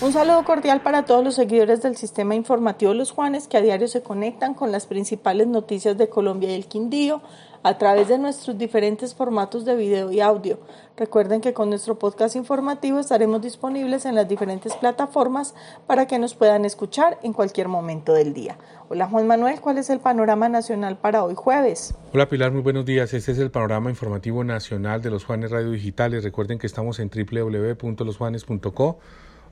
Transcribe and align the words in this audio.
Un 0.00 0.12
saludo 0.12 0.44
cordial 0.44 0.82
para 0.82 1.04
todos 1.04 1.24
los 1.24 1.36
seguidores 1.36 1.80
del 1.80 1.96
sistema 1.96 2.34
informativo 2.34 2.92
Los 2.94 3.12
Juanes 3.12 3.46
que 3.46 3.56
a 3.56 3.62
diario 3.62 3.86
se 3.88 4.02
conectan 4.02 4.52
con 4.52 4.72
las 4.72 4.86
principales 4.86 5.46
noticias 5.46 5.96
de 5.96 6.08
Colombia 6.08 6.50
y 6.50 6.54
el 6.54 6.66
Quindío 6.66 7.22
a 7.62 7.78
través 7.78 8.08
de 8.08 8.18
nuestros 8.18 8.58
diferentes 8.58 9.14
formatos 9.14 9.64
de 9.64 9.74
video 9.74 10.12
y 10.12 10.20
audio. 10.20 10.58
Recuerden 10.96 11.40
que 11.40 11.54
con 11.54 11.70
nuestro 11.70 11.98
podcast 11.98 12.36
informativo 12.36 12.98
estaremos 12.98 13.40
disponibles 13.40 14.04
en 14.04 14.14
las 14.16 14.28
diferentes 14.28 14.74
plataformas 14.74 15.54
para 15.86 16.06
que 16.06 16.18
nos 16.18 16.34
puedan 16.34 16.66
escuchar 16.66 17.18
en 17.22 17.32
cualquier 17.32 17.68
momento 17.68 18.12
del 18.12 18.34
día. 18.34 18.58
Hola 18.90 19.06
Juan 19.08 19.26
Manuel, 19.26 19.60
¿cuál 19.62 19.78
es 19.78 19.88
el 19.88 20.00
panorama 20.00 20.48
nacional 20.50 20.98
para 20.98 21.24
hoy 21.24 21.34
jueves? 21.34 21.94
Hola 22.12 22.28
Pilar, 22.28 22.52
muy 22.52 22.60
buenos 22.60 22.84
días. 22.84 23.14
Este 23.14 23.32
es 23.32 23.38
el 23.38 23.50
panorama 23.50 23.88
informativo 23.88 24.44
nacional 24.44 25.00
de 25.00 25.10
los 25.10 25.24
Juanes 25.24 25.50
Radio 25.50 25.70
Digitales. 25.70 26.22
Recuerden 26.24 26.58
que 26.58 26.66
estamos 26.66 26.98
en 26.98 27.08
www.losjuanes.co, 27.08 28.98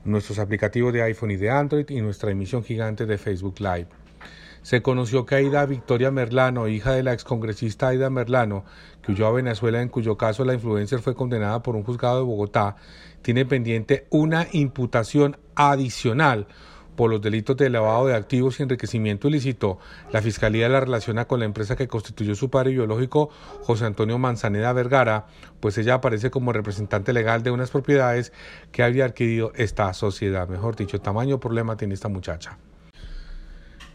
nuestros 0.05 0.39
aplicativos 0.39 0.93
de 0.93 1.03
iPhone 1.03 1.31
y 1.31 1.37
de 1.37 1.49
Android 1.49 1.89
y 1.89 2.01
nuestra 2.01 2.31
emisión 2.31 2.63
gigante 2.63 3.05
de 3.05 3.17
Facebook 3.17 3.55
Live. 3.59 3.87
Se 4.61 4.81
conoció 4.81 5.25
que 5.25 5.35
Aida 5.35 5.65
Victoria 5.65 6.09
Merlano, 6.09 6.69
hija 6.69 6.93
de 6.93 7.03
la 7.03 7.13
excongresista 7.13 7.89
Aida 7.89 8.09
Merlano, 8.09 8.63
que 9.01 9.11
huyó 9.11 9.27
a 9.27 9.31
Venezuela, 9.31 9.81
en 9.81 9.89
cuyo 9.89 10.15
caso 10.17 10.45
la 10.45 10.53
influencer 10.53 10.99
fue 10.99 11.15
condenada 11.15 11.61
por 11.61 11.75
un 11.75 11.83
juzgado 11.83 12.19
de 12.19 12.23
Bogotá, 12.23 12.77
tiene 13.21 13.45
pendiente 13.45 14.07
una 14.09 14.47
imputación 14.53 15.37
adicional 15.55 16.47
por 16.95 17.09
los 17.09 17.21
delitos 17.21 17.57
de 17.57 17.69
lavado 17.69 18.07
de 18.07 18.15
activos 18.15 18.59
y 18.59 18.63
enriquecimiento 18.63 19.27
ilícito. 19.27 19.79
La 20.11 20.21
Fiscalía 20.21 20.69
la 20.69 20.79
relaciona 20.79 21.25
con 21.25 21.39
la 21.39 21.45
empresa 21.45 21.75
que 21.75 21.87
constituyó 21.87 22.35
su 22.35 22.49
padre 22.49 22.71
biológico, 22.71 23.29
José 23.61 23.85
Antonio 23.85 24.17
Manzaneda 24.17 24.73
Vergara, 24.73 25.27
pues 25.59 25.77
ella 25.77 25.95
aparece 25.95 26.29
como 26.31 26.53
representante 26.53 27.13
legal 27.13 27.43
de 27.43 27.51
unas 27.51 27.71
propiedades 27.71 28.33
que 28.71 28.83
había 28.83 29.05
adquirido 29.05 29.51
esta 29.55 29.93
sociedad. 29.93 30.47
Mejor 30.47 30.75
dicho, 30.75 30.99
tamaño 31.01 31.39
problema 31.39 31.77
tiene 31.77 31.93
esta 31.93 32.09
muchacha. 32.09 32.57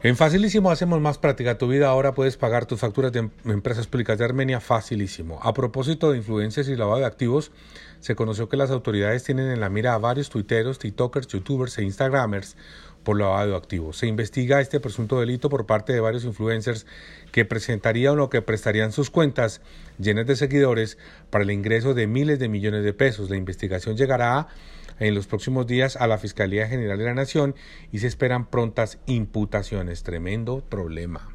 En 0.01 0.15
Facilísimo 0.15 0.71
hacemos 0.71 1.01
más 1.01 1.19
práctica 1.19 1.59
tu 1.59 1.67
vida. 1.67 1.89
Ahora 1.89 2.15
puedes 2.15 2.37
pagar 2.37 2.67
tus 2.67 2.79
facturas 2.79 3.11
de 3.11 3.19
em-, 3.19 3.31
empresas 3.47 3.89
públicas 3.89 4.17
de 4.17 4.25
Armenia 4.25 4.61
facilísimo. 4.61 5.41
A 5.43 5.53
propósito 5.53 6.13
de 6.13 6.19
influencias 6.19 6.69
y 6.69 6.77
lavado 6.77 7.01
de 7.01 7.07
activos, 7.07 7.51
se 7.99 8.15
conoció 8.15 8.49
que 8.49 8.57
las 8.57 8.71
autoridades 8.71 9.25
tienen 9.25 9.51
en 9.51 9.59
la 9.59 9.71
mira 9.71 9.95
a 9.95 9.99
varios 9.99 10.31
tuiteros, 10.31 10.79
tiktokers, 10.79 11.27
youtubers 11.27 11.79
e 11.79 11.83
instagramers 11.83 12.57
por 13.03 13.19
lavado 13.19 13.51
de 13.51 13.57
activos. 13.57 13.97
Se 13.97 14.07
investiga 14.07 14.61
este 14.61 14.79
presunto 14.79 15.19
delito 15.19 15.49
por 15.49 15.67
parte 15.67 15.93
de 15.93 15.99
varios 15.99 16.25
influencers 16.25 16.87
que 17.33 17.45
presentarían 17.45 18.21
o 18.21 18.31
que 18.31 18.41
prestarían 18.41 18.93
sus 18.93 19.11
cuentas 19.11 19.63
llenas 19.99 20.27
de 20.27 20.37
seguidores 20.37 20.97
para 21.31 21.43
el 21.43 21.51
ingreso 21.51 21.95
de 21.95 22.07
miles 22.07 22.39
de 22.39 22.49
millones 22.49 22.85
de 22.85 22.93
pesos. 22.93 23.31
La 23.31 23.37
investigación 23.37 23.97
llegará 23.97 24.39
a 24.39 24.49
en 24.99 25.15
los 25.15 25.27
próximos 25.27 25.67
días 25.67 25.97
a 25.97 26.07
la 26.07 26.19
Fiscalía 26.19 26.67
General 26.69 26.99
de 26.99 27.05
la 27.05 27.15
Nación 27.15 27.55
y 27.93 27.99
se 27.99 28.07
esperan 28.07 28.47
prontas 28.47 28.99
imputaciones. 29.07 30.03
Tremendo 30.03 30.61
problema. 30.61 31.29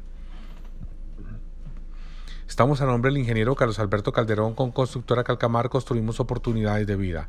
Estamos 2.48 2.80
a 2.80 2.86
nombre 2.86 3.10
del 3.10 3.18
ingeniero 3.18 3.56
Carlos 3.56 3.78
Alberto 3.78 4.12
Calderón 4.12 4.54
con 4.54 4.70
Constructora 4.70 5.24
Calcamar 5.24 5.70
construimos 5.70 6.20
oportunidades 6.20 6.86
de 6.86 6.94
vida. 6.94 7.28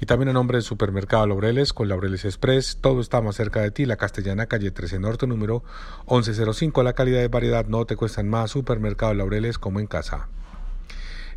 Y 0.00 0.06
también 0.06 0.30
a 0.30 0.32
nombre 0.32 0.56
del 0.56 0.64
Supermercado 0.64 1.26
Laureles 1.26 1.72
con 1.72 1.88
Laureles 1.88 2.24
Express, 2.24 2.78
todo 2.80 3.00
está 3.00 3.20
más 3.20 3.36
cerca 3.36 3.60
de 3.60 3.70
ti, 3.70 3.84
la 3.84 3.96
Castellana 3.96 4.46
Calle 4.46 4.70
13 4.70 4.98
Norte 4.98 5.26
número 5.26 5.62
1105, 6.10 6.82
la 6.82 6.94
calidad 6.94 7.20
de 7.20 7.28
variedad 7.28 7.66
no 7.66 7.84
te 7.84 7.94
cuestan 7.94 8.28
más, 8.28 8.50
Supermercado 8.50 9.14
Laureles 9.14 9.58
como 9.58 9.80
en 9.80 9.86
casa. 9.86 10.28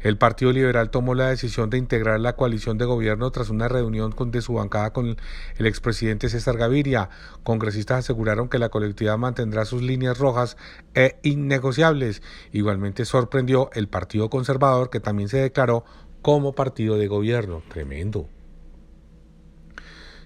El 0.01 0.17
Partido 0.17 0.51
Liberal 0.51 0.89
tomó 0.89 1.15
la 1.15 1.29
decisión 1.29 1.69
de 1.69 1.77
integrar 1.77 2.19
la 2.19 2.35
coalición 2.35 2.77
de 2.77 2.85
gobierno 2.85 3.31
tras 3.31 3.49
una 3.49 3.67
reunión 3.67 4.13
de 4.31 4.41
su 4.41 4.53
bancada 4.53 4.93
con 4.93 5.17
el 5.57 5.65
expresidente 5.65 6.29
César 6.29 6.57
Gaviria. 6.57 7.09
Congresistas 7.43 7.99
aseguraron 7.99 8.49
que 8.49 8.59
la 8.59 8.69
colectividad 8.69 9.17
mantendrá 9.17 9.65
sus 9.65 9.81
líneas 9.81 10.17
rojas 10.17 10.57
e 10.93 11.17
innegociables. 11.23 12.21
Igualmente 12.51 13.05
sorprendió 13.05 13.69
el 13.73 13.87
Partido 13.87 14.29
Conservador 14.29 14.89
que 14.89 14.99
también 14.99 15.29
se 15.29 15.37
declaró 15.37 15.83
como 16.21 16.53
partido 16.53 16.97
de 16.97 17.07
gobierno. 17.07 17.63
Tremendo. 17.69 18.29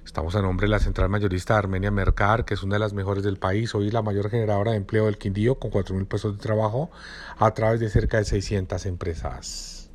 Estamos 0.05 0.35
a 0.35 0.41
nombre 0.41 0.65
de 0.65 0.71
la 0.71 0.79
central 0.79 1.09
mayorista 1.09 1.57
Armenia 1.57 1.91
Mercar, 1.91 2.43
que 2.43 2.55
es 2.55 2.63
una 2.63 2.75
de 2.75 2.79
las 2.79 2.93
mejores 2.93 3.23
del 3.23 3.37
país, 3.37 3.73
hoy 3.75 3.91
la 3.91 4.01
mayor 4.01 4.29
generadora 4.29 4.71
de 4.71 4.77
empleo 4.77 5.05
del 5.05 5.17
Quindío, 5.17 5.55
con 5.55 5.71
4.000 5.71 6.07
puestos 6.07 6.37
de 6.37 6.41
trabajo 6.41 6.89
a 7.37 7.53
través 7.53 7.79
de 7.79 7.89
cerca 7.89 8.17
de 8.17 8.25
600 8.25 8.85
empresas. 8.87 9.89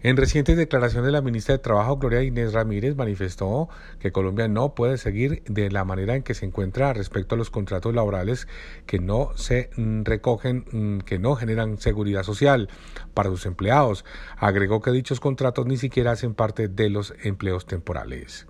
En 0.00 0.16
recientes 0.16 0.56
declaraciones, 0.56 1.10
la 1.10 1.22
ministra 1.22 1.54
de 1.54 1.58
Trabajo, 1.58 1.96
Gloria 1.96 2.22
Inés 2.22 2.52
Ramírez, 2.52 2.94
manifestó 2.94 3.68
que 3.98 4.12
Colombia 4.12 4.46
no 4.46 4.74
puede 4.76 4.96
seguir 4.98 5.42
de 5.48 5.70
la 5.70 5.84
manera 5.84 6.14
en 6.14 6.22
que 6.22 6.34
se 6.34 6.46
encuentra 6.46 6.92
respecto 6.92 7.34
a 7.34 7.38
los 7.38 7.50
contratos 7.50 7.94
laborales 7.94 8.46
que 8.86 9.00
no 9.00 9.32
se 9.34 9.70
mm, 9.74 10.02
recogen, 10.04 10.66
mm, 10.70 10.98
que 11.00 11.18
no 11.18 11.34
generan 11.34 11.78
seguridad 11.78 12.22
social 12.22 12.68
para 13.14 13.30
sus 13.30 13.46
empleados. 13.46 14.04
Agregó 14.36 14.82
que 14.82 14.92
dichos 14.92 15.18
contratos 15.18 15.66
ni 15.66 15.78
siquiera 15.78 16.12
hacen 16.12 16.34
parte 16.34 16.68
de 16.68 16.90
los 16.90 17.14
empleos 17.24 17.66
temporales. 17.66 18.46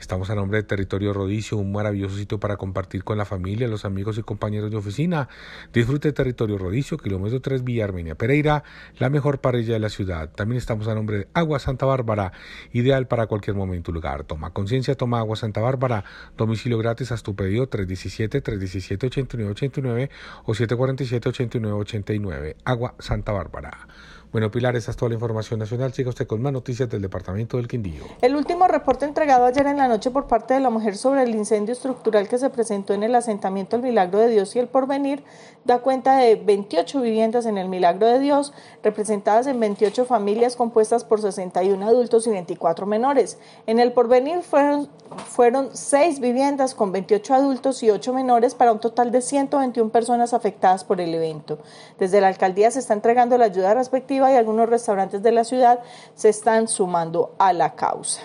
Estamos 0.00 0.30
a 0.30 0.34
nombre 0.34 0.56
de 0.56 0.62
Territorio 0.62 1.12
Rodicio, 1.12 1.58
un 1.58 1.72
maravilloso 1.72 2.16
sitio 2.16 2.40
para 2.40 2.56
compartir 2.56 3.04
con 3.04 3.18
la 3.18 3.26
familia, 3.26 3.68
los 3.68 3.84
amigos 3.84 4.16
y 4.16 4.22
compañeros 4.22 4.70
de 4.70 4.78
oficina. 4.78 5.28
Disfrute 5.74 6.12
Territorio 6.12 6.56
Rodicio, 6.56 6.96
kilómetro 6.96 7.42
3 7.42 7.64
Villa 7.64 7.84
Armenia 7.84 8.14
Pereira, 8.14 8.64
la 8.98 9.10
mejor 9.10 9.42
parrilla 9.42 9.74
de 9.74 9.78
la 9.78 9.90
ciudad. 9.90 10.30
También 10.30 10.56
estamos 10.56 10.88
a 10.88 10.94
nombre 10.94 11.18
de 11.18 11.28
Agua 11.34 11.58
Santa 11.58 11.84
Bárbara, 11.84 12.32
ideal 12.72 13.08
para 13.08 13.26
cualquier 13.26 13.56
momento 13.56 13.90
y 13.90 13.94
lugar. 13.94 14.24
Toma 14.24 14.54
conciencia, 14.54 14.94
toma 14.94 15.18
Agua 15.18 15.36
Santa 15.36 15.60
Bárbara, 15.60 16.04
domicilio 16.34 16.78
gratis 16.78 17.12
hasta 17.12 17.26
tu 17.26 17.36
pedido 17.36 17.68
317-317-8989 17.68 20.08
o 20.46 20.54
747-8989. 20.54 22.56
Agua 22.64 22.94
Santa 22.98 23.32
Bárbara. 23.32 23.86
Bueno, 24.32 24.48
Pilar, 24.48 24.76
esa 24.76 24.92
es 24.92 24.96
toda 24.96 25.08
la 25.08 25.16
información 25.16 25.58
nacional. 25.58 25.92
Siga 25.92 26.10
usted 26.10 26.24
con 26.24 26.40
más 26.40 26.52
noticias 26.52 26.88
del 26.88 27.02
Departamento 27.02 27.56
del 27.56 27.66
Quindío. 27.66 28.04
El 28.22 28.36
último 28.36 28.68
reporte 28.68 29.04
entregado 29.04 29.44
ayer 29.44 29.66
en 29.66 29.78
la 29.78 29.88
noche 29.88 30.12
por 30.12 30.28
parte 30.28 30.54
de 30.54 30.60
la 30.60 30.70
mujer 30.70 30.96
sobre 30.96 31.24
el 31.24 31.34
incendio 31.34 31.72
estructural 31.72 32.28
que 32.28 32.38
se 32.38 32.48
presentó 32.48 32.94
en 32.94 33.02
el 33.02 33.16
asentamiento 33.16 33.74
El 33.74 33.82
Milagro 33.82 34.20
de 34.20 34.28
Dios 34.28 34.54
y 34.54 34.60
el 34.60 34.68
Porvenir 34.68 35.24
da 35.64 35.80
cuenta 35.80 36.16
de 36.16 36.36
28 36.36 37.00
viviendas 37.00 37.44
en 37.44 37.58
el 37.58 37.68
Milagro 37.68 38.06
de 38.06 38.20
Dios, 38.20 38.52
representadas 38.84 39.48
en 39.48 39.58
28 39.58 40.04
familias 40.04 40.54
compuestas 40.54 41.02
por 41.02 41.20
61 41.20 41.84
adultos 41.84 42.24
y 42.28 42.30
24 42.30 42.86
menores. 42.86 43.36
En 43.66 43.80
el 43.80 43.92
Porvenir 43.92 44.42
fueron, 44.42 44.88
fueron 45.26 45.70
6 45.72 46.20
viviendas 46.20 46.76
con 46.76 46.92
28 46.92 47.34
adultos 47.34 47.82
y 47.82 47.90
8 47.90 48.12
menores 48.12 48.54
para 48.54 48.70
un 48.70 48.78
total 48.78 49.10
de 49.10 49.22
121 49.22 49.90
personas 49.90 50.34
afectadas 50.34 50.84
por 50.84 51.00
el 51.00 51.12
evento. 51.12 51.58
Desde 51.98 52.20
la 52.20 52.28
alcaldía 52.28 52.70
se 52.70 52.78
está 52.78 52.94
entregando 52.94 53.36
la 53.36 53.46
ayuda 53.46 53.74
respectiva 53.74 54.19
y 54.28 54.34
algunos 54.34 54.68
restaurantes 54.68 55.22
de 55.22 55.32
la 55.32 55.44
ciudad 55.44 55.80
se 56.14 56.28
están 56.28 56.68
sumando 56.68 57.34
a 57.38 57.52
la 57.52 57.74
causa. 57.74 58.22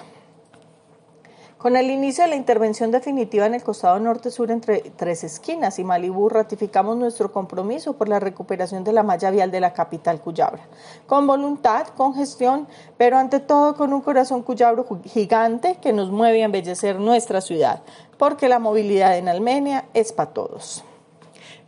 Con 1.66 1.76
el 1.76 1.90
inicio 1.90 2.24
de 2.24 2.30
la 2.30 2.36
intervención 2.36 2.92
definitiva 2.92 3.48
en 3.48 3.56
el 3.56 3.64
costado 3.64 3.98
norte-sur 4.00 4.52
entre 4.52 4.82
tres 4.96 5.24
esquinas 5.24 5.80
y 5.80 5.84
Malibú, 5.84 6.30
ratificamos 6.30 6.96
nuestro 6.96 7.32
compromiso 7.32 7.94
por 7.94 8.08
la 8.08 8.20
recuperación 8.20 8.84
de 8.84 8.94
la 8.94 9.02
malla 9.02 9.32
vial 9.32 9.50
de 9.50 9.62
la 9.62 9.74
capital 9.74 10.22
Cuyabra. 10.22 10.62
Con 11.08 11.26
voluntad, 11.26 11.88
con 11.98 12.14
gestión, 12.14 12.68
pero 12.98 13.18
ante 13.18 13.40
todo 13.40 13.74
con 13.74 13.94
un 13.94 14.02
corazón 14.02 14.44
cuyabro 14.44 14.86
gigante 15.06 15.78
que 15.82 15.91
nos 15.91 16.12
mueve 16.12 16.44
a 16.44 16.46
embellecer 16.46 17.00
nuestra 17.00 17.41
ciudad, 17.41 17.82
porque 18.20 18.48
la 18.48 18.59
movilidad 18.59 19.18
en 19.18 19.28
Armenia 19.28 19.86
es 19.96 20.14
para 20.14 20.34
todos. 20.34 20.84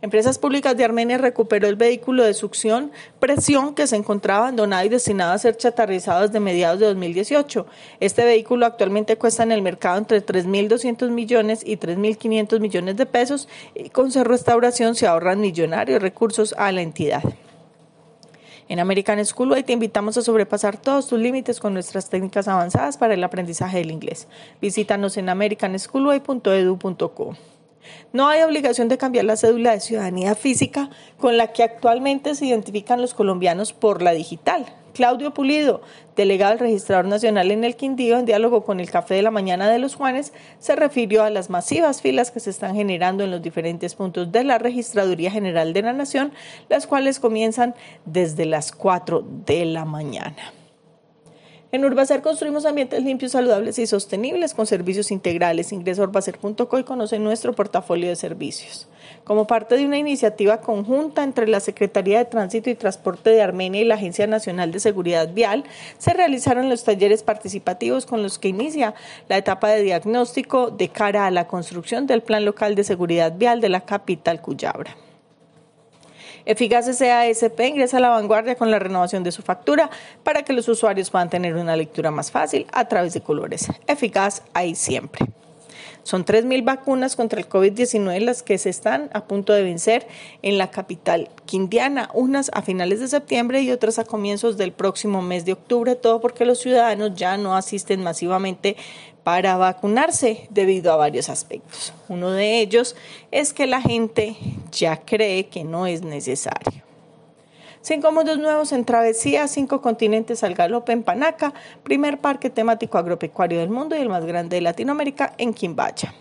Empresas 0.00 0.38
Públicas 0.38 0.76
de 0.76 0.84
Armenia 0.84 1.18
recuperó 1.18 1.66
el 1.66 1.74
vehículo 1.74 2.22
de 2.22 2.32
succión 2.32 2.92
presión 3.18 3.74
que 3.74 3.88
se 3.88 3.96
encontraba 3.96 4.42
abandonado 4.42 4.86
y 4.86 4.88
destinado 4.88 5.32
a 5.32 5.38
ser 5.38 5.56
chatarrizado 5.56 6.22
desde 6.22 6.38
mediados 6.38 6.78
de 6.78 6.86
2018. 6.86 7.66
Este 7.98 8.24
vehículo 8.24 8.64
actualmente 8.64 9.18
cuesta 9.18 9.42
en 9.42 9.50
el 9.50 9.60
mercado 9.60 9.98
entre 9.98 10.24
3.200 10.24 11.10
millones 11.10 11.62
y 11.66 11.78
3.500 11.78 12.60
millones 12.60 12.96
de 12.96 13.06
pesos 13.06 13.48
y 13.74 13.90
con 13.90 14.12
su 14.12 14.22
restauración 14.22 14.94
se 14.94 15.08
ahorran 15.08 15.40
millonarios 15.40 16.00
recursos 16.00 16.54
a 16.56 16.70
la 16.70 16.82
entidad. 16.82 17.24
En 18.68 18.78
American 18.78 19.24
Schoolway 19.24 19.64
te 19.64 19.72
invitamos 19.72 20.16
a 20.16 20.22
sobrepasar 20.22 20.76
todos 20.76 21.08
tus 21.08 21.18
límites 21.18 21.58
con 21.58 21.72
nuestras 21.72 22.08
técnicas 22.08 22.46
avanzadas 22.46 22.98
para 22.98 23.14
el 23.14 23.24
aprendizaje 23.24 23.78
del 23.78 23.90
inglés. 23.90 24.28
Visítanos 24.60 25.16
en 25.16 25.28
americanschoolway.edu.co. 25.28 27.34
No 28.12 28.28
hay 28.28 28.42
obligación 28.42 28.88
de 28.88 28.98
cambiar 28.98 29.24
la 29.24 29.36
cédula 29.36 29.72
de 29.72 29.80
ciudadanía 29.80 30.34
física 30.34 30.90
con 31.18 31.36
la 31.36 31.52
que 31.52 31.62
actualmente 31.62 32.34
se 32.34 32.46
identifican 32.46 33.00
los 33.00 33.14
colombianos 33.14 33.72
por 33.72 34.02
la 34.02 34.12
digital. 34.12 34.66
Claudio 34.98 35.32
Pulido, 35.32 35.80
delegado 36.16 36.50
del 36.50 36.58
Registrador 36.58 37.04
Nacional 37.04 37.52
en 37.52 37.62
el 37.62 37.76
Quindío, 37.76 38.18
en 38.18 38.24
diálogo 38.24 38.64
con 38.64 38.80
el 38.80 38.90
Café 38.90 39.14
de 39.14 39.22
la 39.22 39.30
Mañana 39.30 39.68
de 39.68 39.78
los 39.78 39.94
Juanes, 39.94 40.32
se 40.58 40.74
refirió 40.74 41.22
a 41.22 41.30
las 41.30 41.50
masivas 41.50 42.02
filas 42.02 42.32
que 42.32 42.40
se 42.40 42.50
están 42.50 42.74
generando 42.74 43.22
en 43.22 43.30
los 43.30 43.40
diferentes 43.40 43.94
puntos 43.94 44.32
de 44.32 44.42
la 44.42 44.58
Registraduría 44.58 45.30
General 45.30 45.72
de 45.72 45.82
la 45.82 45.92
Nación, 45.92 46.32
las 46.68 46.88
cuales 46.88 47.20
comienzan 47.20 47.76
desde 48.06 48.44
las 48.44 48.72
4 48.72 49.24
de 49.46 49.66
la 49.66 49.84
mañana. 49.84 50.57
En 51.70 51.84
Urbacer 51.84 52.22
construimos 52.22 52.64
ambientes 52.64 53.02
limpios, 53.02 53.32
saludables 53.32 53.78
y 53.78 53.86
sostenibles 53.86 54.54
con 54.54 54.66
servicios 54.66 55.10
integrales. 55.10 55.70
Ingresa 55.70 56.00
a 56.00 56.06
urbacer.co 56.06 56.78
y 56.78 56.84
conoce 56.84 57.18
nuestro 57.18 57.52
portafolio 57.52 58.08
de 58.08 58.16
servicios. 58.16 58.88
Como 59.24 59.46
parte 59.46 59.76
de 59.76 59.84
una 59.84 59.98
iniciativa 59.98 60.62
conjunta 60.62 61.22
entre 61.22 61.46
la 61.46 61.60
Secretaría 61.60 62.16
de 62.16 62.24
Tránsito 62.24 62.70
y 62.70 62.74
Transporte 62.74 63.28
de 63.28 63.42
Armenia 63.42 63.82
y 63.82 63.84
la 63.84 63.96
Agencia 63.96 64.26
Nacional 64.26 64.72
de 64.72 64.80
Seguridad 64.80 65.34
Vial, 65.34 65.64
se 65.98 66.14
realizaron 66.14 66.70
los 66.70 66.84
talleres 66.84 67.22
participativos 67.22 68.06
con 68.06 68.22
los 68.22 68.38
que 68.38 68.48
inicia 68.48 68.94
la 69.28 69.36
etapa 69.36 69.68
de 69.68 69.82
diagnóstico 69.82 70.70
de 70.70 70.88
cara 70.88 71.26
a 71.26 71.30
la 71.30 71.48
construcción 71.48 72.06
del 72.06 72.22
Plan 72.22 72.46
Local 72.46 72.76
de 72.76 72.84
Seguridad 72.84 73.34
Vial 73.36 73.60
de 73.60 73.68
la 73.68 73.82
capital 73.82 74.40
Cuyabra. 74.40 74.96
Eficaz 76.48 76.86
SASP 76.86 77.60
ingresa 77.60 77.98
a 77.98 78.00
la 78.00 78.08
vanguardia 78.08 78.54
con 78.54 78.70
la 78.70 78.78
renovación 78.78 79.22
de 79.22 79.32
su 79.32 79.42
factura 79.42 79.90
para 80.22 80.44
que 80.44 80.54
los 80.54 80.66
usuarios 80.66 81.10
puedan 81.10 81.28
tener 81.28 81.54
una 81.54 81.76
lectura 81.76 82.10
más 82.10 82.30
fácil 82.30 82.66
a 82.72 82.88
través 82.88 83.12
de 83.12 83.20
colores. 83.20 83.68
Eficaz 83.86 84.42
ahí 84.54 84.74
siempre. 84.74 85.26
Son 86.08 86.24
3.000 86.24 86.64
vacunas 86.64 87.16
contra 87.16 87.38
el 87.38 87.50
COVID-19 87.50 88.18
las 88.20 88.42
que 88.42 88.56
se 88.56 88.70
están 88.70 89.10
a 89.12 89.26
punto 89.26 89.52
de 89.52 89.62
vencer 89.62 90.06
en 90.40 90.56
la 90.56 90.70
capital 90.70 91.28
quindiana, 91.44 92.08
unas 92.14 92.50
a 92.54 92.62
finales 92.62 93.00
de 93.00 93.08
septiembre 93.08 93.60
y 93.60 93.70
otras 93.72 93.98
a 93.98 94.06
comienzos 94.06 94.56
del 94.56 94.72
próximo 94.72 95.20
mes 95.20 95.44
de 95.44 95.52
octubre, 95.52 95.96
todo 95.96 96.22
porque 96.22 96.46
los 96.46 96.60
ciudadanos 96.60 97.14
ya 97.14 97.36
no 97.36 97.54
asisten 97.54 98.02
masivamente 98.02 98.78
para 99.22 99.58
vacunarse 99.58 100.48
debido 100.48 100.94
a 100.94 100.96
varios 100.96 101.28
aspectos. 101.28 101.92
Uno 102.08 102.30
de 102.30 102.58
ellos 102.60 102.96
es 103.30 103.52
que 103.52 103.66
la 103.66 103.82
gente 103.82 104.34
ya 104.72 105.02
cree 105.04 105.48
que 105.48 105.62
no 105.64 105.86
es 105.86 106.00
necesario. 106.00 106.87
Cinco 107.88 108.12
mundos 108.12 108.36
nuevos 108.38 108.72
en 108.72 108.84
travesía, 108.84 109.48
cinco 109.48 109.80
continentes 109.80 110.44
al 110.44 110.52
galope 110.52 110.92
en 110.92 111.02
Panaca, 111.02 111.54
primer 111.84 112.18
parque 112.18 112.50
temático 112.50 112.98
agropecuario 112.98 113.60
del 113.60 113.70
mundo 113.70 113.96
y 113.96 114.00
el 114.00 114.10
más 114.10 114.26
grande 114.26 114.56
de 114.56 114.60
Latinoamérica 114.60 115.32
en 115.38 115.54
Quimbaya. 115.54 116.12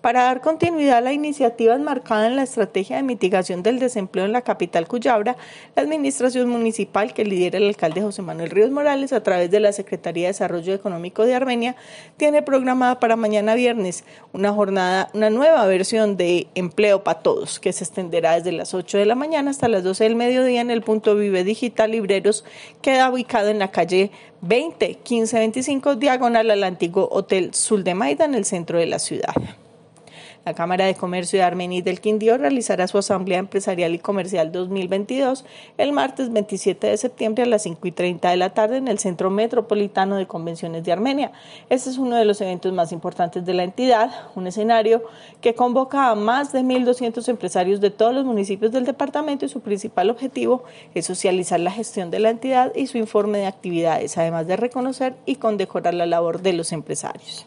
Para 0.00 0.22
dar 0.22 0.40
continuidad 0.40 0.98
a 0.98 1.00
la 1.00 1.12
iniciativa 1.12 1.74
enmarcada 1.74 2.28
en 2.28 2.36
la 2.36 2.44
estrategia 2.44 2.96
de 2.96 3.02
mitigación 3.02 3.64
del 3.64 3.80
desempleo 3.80 4.26
en 4.26 4.32
la 4.32 4.42
capital 4.42 4.86
Cuyabra, 4.86 5.36
la 5.74 5.82
administración 5.82 6.48
municipal 6.48 7.12
que 7.12 7.24
lidera 7.24 7.58
el 7.58 7.66
alcalde 7.66 8.00
José 8.00 8.22
Manuel 8.22 8.50
Ríos 8.50 8.70
Morales 8.70 9.12
a 9.12 9.24
través 9.24 9.50
de 9.50 9.58
la 9.58 9.72
Secretaría 9.72 10.28
de 10.28 10.34
Desarrollo 10.34 10.72
Económico 10.72 11.26
de 11.26 11.34
Armenia 11.34 11.74
tiene 12.16 12.42
programada 12.42 13.00
para 13.00 13.16
mañana 13.16 13.56
viernes 13.56 14.04
una 14.32 14.52
jornada, 14.52 15.10
una 15.14 15.30
nueva 15.30 15.66
versión 15.66 16.16
de 16.16 16.46
Empleo 16.54 17.02
para 17.02 17.18
Todos 17.18 17.58
que 17.58 17.72
se 17.72 17.82
extenderá 17.82 18.36
desde 18.36 18.52
las 18.52 18.74
8 18.74 18.98
de 18.98 19.06
la 19.06 19.16
mañana 19.16 19.50
hasta 19.50 19.66
las 19.66 19.82
12 19.82 20.04
del 20.04 20.14
mediodía 20.14 20.60
en 20.60 20.70
el 20.70 20.82
punto 20.82 21.16
Vive 21.16 21.42
Digital 21.42 21.90
Libreros, 21.90 22.44
queda 22.82 23.10
ubicado 23.10 23.48
en 23.48 23.58
la 23.58 23.72
calle 23.72 24.12
20 24.42 24.86
1525 24.86 25.96
diagonal 25.96 26.52
al 26.52 26.62
antiguo 26.62 27.08
Hotel 27.10 27.52
Sul 27.52 27.82
de 27.82 27.94
Maida 27.94 28.26
en 28.26 28.36
el 28.36 28.44
centro 28.44 28.78
de 28.78 28.86
la 28.86 29.00
ciudad. 29.00 29.34
La 30.48 30.54
Cámara 30.54 30.86
de 30.86 30.94
Comercio 30.94 31.38
de 31.38 31.42
Armenia 31.42 31.82
del 31.82 32.00
Quindío 32.00 32.38
realizará 32.38 32.88
su 32.88 32.96
Asamblea 32.96 33.38
Empresarial 33.38 33.94
y 33.94 33.98
Comercial 33.98 34.50
2022 34.50 35.44
el 35.76 35.92
martes 35.92 36.32
27 36.32 36.86
de 36.86 36.96
septiembre 36.96 37.42
a 37.42 37.46
las 37.46 37.64
5 37.64 37.86
y 37.86 37.92
30 37.92 38.30
de 38.30 38.38
la 38.38 38.54
tarde 38.54 38.78
en 38.78 38.88
el 38.88 38.98
Centro 38.98 39.28
Metropolitano 39.28 40.16
de 40.16 40.26
Convenciones 40.26 40.84
de 40.84 40.92
Armenia. 40.92 41.32
Este 41.68 41.90
es 41.90 41.98
uno 41.98 42.16
de 42.16 42.24
los 42.24 42.40
eventos 42.40 42.72
más 42.72 42.92
importantes 42.92 43.44
de 43.44 43.52
la 43.52 43.62
entidad, 43.62 44.10
un 44.36 44.46
escenario 44.46 45.02
que 45.42 45.54
convoca 45.54 46.08
a 46.08 46.14
más 46.14 46.50
de 46.50 46.62
1.200 46.62 47.28
empresarios 47.28 47.82
de 47.82 47.90
todos 47.90 48.14
los 48.14 48.24
municipios 48.24 48.72
del 48.72 48.86
departamento 48.86 49.44
y 49.44 49.50
su 49.50 49.60
principal 49.60 50.08
objetivo 50.08 50.64
es 50.94 51.04
socializar 51.04 51.60
la 51.60 51.72
gestión 51.72 52.10
de 52.10 52.20
la 52.20 52.30
entidad 52.30 52.72
y 52.74 52.86
su 52.86 52.96
informe 52.96 53.36
de 53.36 53.46
actividades, 53.48 54.16
además 54.16 54.46
de 54.46 54.56
reconocer 54.56 55.14
y 55.26 55.34
condecorar 55.34 55.92
la 55.92 56.06
labor 56.06 56.40
de 56.40 56.54
los 56.54 56.72
empresarios. 56.72 57.46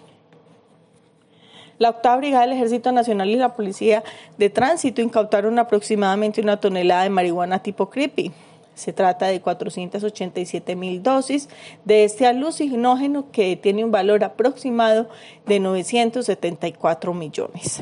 La 1.81 1.89
octava 1.89 2.17
brigada 2.17 2.43
del 2.43 2.53
Ejército 2.53 2.91
Nacional 2.91 3.27
y 3.31 3.37
la 3.37 3.55
Policía 3.55 4.03
de 4.37 4.51
Tránsito 4.51 5.01
incautaron 5.01 5.57
aproximadamente 5.57 6.39
una 6.39 6.57
tonelada 6.57 7.01
de 7.01 7.09
marihuana 7.09 7.63
tipo 7.63 7.89
creepy. 7.89 8.31
Se 8.75 8.93
trata 8.93 9.25
de 9.25 9.41
487 9.41 10.75
mil 10.75 11.01
dosis 11.01 11.49
de 11.83 12.03
este 12.03 12.27
alucinógeno 12.27 13.31
que 13.31 13.55
tiene 13.55 13.83
un 13.83 13.89
valor 13.89 14.23
aproximado 14.23 15.09
de 15.47 15.59
974 15.59 17.15
millones. 17.15 17.81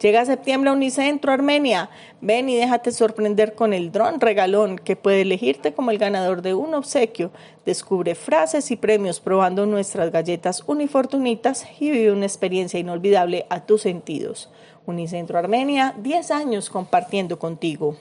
Llega 0.00 0.26
septiembre 0.26 0.68
a 0.68 0.74
Unicentro 0.74 1.32
Armenia. 1.32 1.88
Ven 2.20 2.50
y 2.50 2.56
déjate 2.56 2.92
sorprender 2.92 3.54
con 3.54 3.72
el 3.72 3.92
dron 3.92 4.20
regalón 4.20 4.78
que 4.78 4.94
puede 4.94 5.22
elegirte 5.22 5.72
como 5.72 5.90
el 5.90 5.96
ganador 5.96 6.42
de 6.42 6.52
un 6.52 6.74
obsequio. 6.74 7.30
Descubre 7.64 8.14
frases 8.14 8.70
y 8.70 8.76
premios 8.76 9.20
probando 9.20 9.64
nuestras 9.64 10.12
galletas 10.12 10.62
unifortunitas 10.66 11.66
y 11.80 11.90
vive 11.90 12.12
una 12.12 12.26
experiencia 12.26 12.78
inolvidable 12.78 13.46
a 13.48 13.64
tus 13.64 13.82
sentidos. 13.82 14.50
Unicentro 14.84 15.38
Armenia, 15.38 15.94
10 15.96 16.30
años 16.30 16.68
compartiendo 16.68 17.38
contigo. 17.38 17.96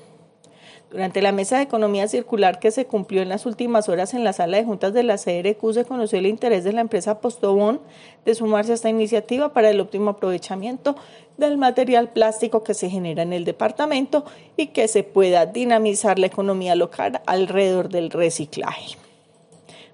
Durante 0.95 1.21
la 1.21 1.33
mesa 1.33 1.57
de 1.57 1.63
economía 1.63 2.07
circular 2.07 2.57
que 2.57 2.71
se 2.71 2.85
cumplió 2.85 3.21
en 3.21 3.27
las 3.27 3.45
últimas 3.45 3.89
horas 3.89 4.13
en 4.13 4.23
la 4.23 4.31
sala 4.31 4.55
de 4.55 4.63
juntas 4.63 4.93
de 4.93 5.03
la 5.03 5.17
CRQ 5.17 5.73
se 5.73 5.83
conoció 5.83 6.19
el 6.19 6.25
interés 6.25 6.63
de 6.63 6.71
la 6.71 6.79
empresa 6.79 7.19
Postobón 7.19 7.81
de 8.23 8.33
sumarse 8.33 8.71
a 8.71 8.75
esta 8.75 8.89
iniciativa 8.89 9.51
para 9.51 9.69
el 9.69 9.81
óptimo 9.81 10.11
aprovechamiento 10.11 10.95
del 11.35 11.57
material 11.57 12.11
plástico 12.13 12.63
que 12.63 12.73
se 12.73 12.89
genera 12.89 13.23
en 13.23 13.33
el 13.33 13.43
departamento 13.43 14.23
y 14.55 14.67
que 14.67 14.87
se 14.87 15.03
pueda 15.03 15.45
dinamizar 15.45 16.17
la 16.17 16.27
economía 16.27 16.75
local 16.75 17.21
alrededor 17.25 17.89
del 17.89 18.09
reciclaje. 18.09 18.95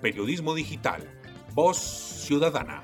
Periodismo 0.00 0.54
digital. 0.54 1.02
Voz 1.54 1.76
ciudadana. 2.26 2.80